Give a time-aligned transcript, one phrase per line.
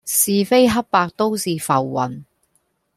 [0.03, 2.23] 是非黑白都是浮雲